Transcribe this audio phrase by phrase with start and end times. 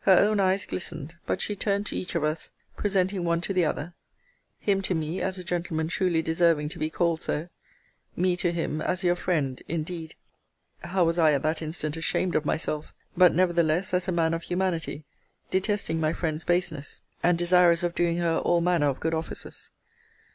[0.00, 3.64] Her own eyes glistened: but she turned to each of us, presenting one to the
[3.64, 3.94] other
[4.58, 7.48] him to me, as a gentleman truly deserving to be called so
[8.14, 10.14] me to him, as your friend, indeed,
[10.80, 14.42] [how was I at that instant ashamed of myself!] but, nevertheless, as a man of
[14.42, 15.06] humanity;
[15.50, 19.70] detesting my friend's baseness; and desirous of doing her all manner of good offices.